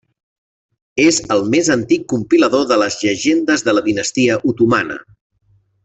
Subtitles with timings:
[1.03, 4.99] És el més antic compilador de les llegendes de la dinastia otomana.